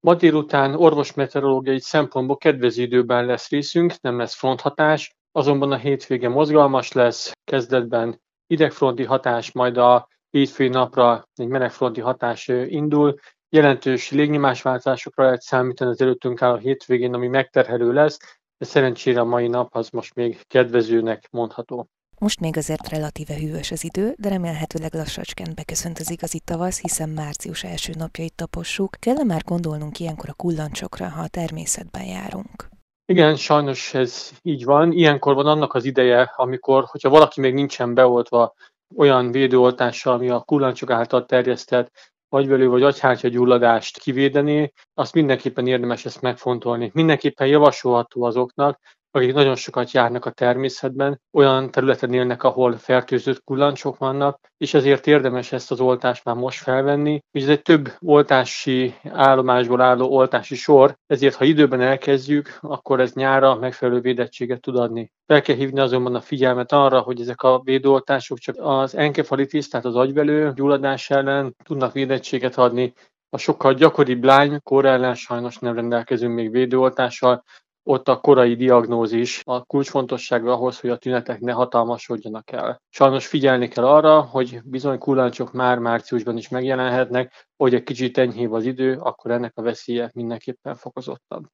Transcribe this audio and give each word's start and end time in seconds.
Ma 0.00 0.14
délután 0.14 0.74
orvosmeteorológiai 0.74 1.80
szempontból 1.80 2.36
kedvező 2.36 2.82
időben 2.82 3.24
lesz 3.26 3.48
részünk, 3.48 4.00
nem 4.00 4.18
lesz 4.18 4.34
fronthatás, 4.34 5.16
azonban 5.32 5.72
a 5.72 5.76
hétvége 5.76 6.28
mozgalmas 6.28 6.92
lesz, 6.92 7.32
kezdetben 7.44 8.20
idegfronti 8.46 9.04
hatás, 9.04 9.52
majd 9.52 9.76
a 9.76 10.08
hétfői 10.30 10.68
napra 10.68 11.28
egy 11.34 11.48
melegfronti 11.48 12.00
hatás 12.00 12.48
indul, 12.48 13.18
jelentős 13.48 14.10
légnyomásváltozásokra 14.10 15.24
lehet 15.24 15.40
számítani 15.40 15.90
az 15.90 16.00
előttünk 16.00 16.42
álló 16.42 16.56
hétvégén, 16.56 17.14
ami 17.14 17.28
megterhelő 17.28 17.92
lesz, 17.92 18.18
de 18.58 18.64
szerencsére 18.64 19.20
a 19.20 19.24
mai 19.24 19.48
nap 19.48 19.74
az 19.74 19.88
most 19.88 20.14
még 20.14 20.46
kedvezőnek 20.46 21.28
mondható. 21.30 21.88
Most 22.20 22.40
még 22.40 22.56
azért 22.56 22.88
relatíve 22.88 23.34
hűvös 23.34 23.70
az 23.70 23.84
idő, 23.84 24.14
de 24.18 24.28
remélhetőleg 24.28 24.94
lassacskán 24.94 25.52
beköszönt 25.54 25.98
az 25.98 26.10
igazi 26.10 26.40
tavasz, 26.44 26.80
hiszen 26.80 27.08
március 27.08 27.64
első 27.64 27.92
napjait 27.98 28.34
tapossuk. 28.34 28.96
Kell 28.98 29.24
már 29.24 29.42
gondolnunk 29.44 29.98
ilyenkor 29.98 30.28
a 30.28 30.32
kullancsokra, 30.32 31.08
ha 31.08 31.22
a 31.22 31.28
természetben 31.28 32.04
járunk? 32.04 32.68
Igen, 33.04 33.36
sajnos 33.36 33.94
ez 33.94 34.30
így 34.42 34.64
van. 34.64 34.92
Ilyenkor 34.92 35.34
van 35.34 35.46
annak 35.46 35.74
az 35.74 35.84
ideje, 35.84 36.32
amikor, 36.36 36.84
hogyha 36.86 37.08
valaki 37.08 37.40
még 37.40 37.54
nincsen 37.54 37.94
beoltva 37.94 38.54
olyan 38.96 39.30
védőoltással, 39.30 40.14
ami 40.14 40.30
a 40.30 40.40
kullancsok 40.40 40.90
által 40.90 41.26
terjesztett 41.26 41.90
agyvelő 42.28 42.68
vagy 42.68 42.82
agyhártya 42.82 43.28
gyulladást 43.28 43.98
kivédeni, 43.98 44.72
azt 44.94 45.14
mindenképpen 45.14 45.66
érdemes 45.66 46.04
ezt 46.04 46.20
megfontolni. 46.20 46.90
Mindenképpen 46.94 47.46
javasolható 47.46 48.22
azoknak, 48.22 48.80
akik 49.10 49.32
nagyon 49.32 49.56
sokat 49.56 49.90
járnak 49.90 50.24
a 50.24 50.30
természetben, 50.30 51.20
olyan 51.32 51.70
területen 51.70 52.12
élnek, 52.12 52.42
ahol 52.42 52.76
fertőzött 52.76 53.44
kullancsok 53.44 53.98
vannak, 53.98 54.38
és 54.56 54.74
ezért 54.74 55.06
érdemes 55.06 55.52
ezt 55.52 55.70
az 55.70 55.80
oltást 55.80 56.24
már 56.24 56.34
most 56.34 56.62
felvenni. 56.62 57.20
Ugye 57.32 57.44
ez 57.44 57.50
egy 57.50 57.62
több 57.62 57.92
oltási 58.00 58.94
állomásból 59.08 59.80
álló 59.80 60.08
oltási 60.08 60.54
sor, 60.54 60.96
ezért 61.06 61.34
ha 61.34 61.44
időben 61.44 61.80
elkezdjük, 61.80 62.58
akkor 62.60 63.00
ez 63.00 63.12
nyára 63.12 63.54
megfelelő 63.54 64.00
védettséget 64.00 64.60
tud 64.60 64.76
adni. 64.76 65.12
Fel 65.26 65.42
kell 65.42 65.56
hívni 65.56 65.80
azonban 65.80 66.14
a 66.14 66.20
figyelmet 66.20 66.72
arra, 66.72 67.00
hogy 67.00 67.20
ezek 67.20 67.42
a 67.42 67.60
védőoltások 67.64 68.38
csak 68.38 68.56
az 68.58 68.96
enkefalitis, 68.96 69.68
tehát 69.68 69.86
az 69.86 69.96
agyvelő 69.96 70.52
gyulladás 70.54 71.10
ellen 71.10 71.56
tudnak 71.64 71.92
védettséget 71.92 72.56
adni, 72.56 72.92
a 73.32 73.38
sokkal 73.38 73.74
gyakoribb 73.74 74.24
lány 74.24 74.60
kor 74.62 74.84
ellen 74.84 75.14
sajnos 75.14 75.58
nem 75.58 75.74
rendelkezünk 75.74 76.34
még 76.34 76.50
védőoltással, 76.50 77.44
ott 77.82 78.08
a 78.08 78.20
korai 78.20 78.54
diagnózis 78.54 79.40
a 79.44 79.64
kulcsfontosságú 79.64 80.46
ahhoz, 80.46 80.80
hogy 80.80 80.90
a 80.90 80.96
tünetek 80.96 81.40
ne 81.40 81.52
hatalmasodjanak 81.52 82.52
el. 82.52 82.82
Sajnos 82.88 83.26
figyelni 83.26 83.68
kell 83.68 83.86
arra, 83.86 84.20
hogy 84.20 84.60
bizony 84.64 84.98
kullancsok 84.98 85.52
már 85.52 85.78
márciusban 85.78 86.36
is 86.36 86.48
megjelenhetnek, 86.48 87.48
hogy 87.56 87.74
egy 87.74 87.82
kicsit 87.82 88.18
enyhébb 88.18 88.52
az 88.52 88.64
idő, 88.64 88.98
akkor 88.98 89.30
ennek 89.30 89.52
a 89.54 89.62
veszélye 89.62 90.10
mindenképpen 90.14 90.74
fokozottabb. 90.74 91.46